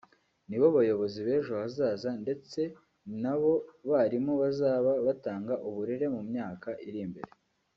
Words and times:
nibo 0.49 0.67
bayobozi 0.77 1.19
b’ejo 1.25 1.51
hazaza 1.61 2.09
ndetse 2.23 2.59
ni 3.07 3.17
nabo 3.23 3.51
balimu 3.89 4.33
bazaba 4.41 4.91
batanga 5.05 5.53
uburere 5.67 6.05
mu 6.15 6.21
myaka 6.29 6.69
iri 6.87 6.99
imbere 7.07 7.29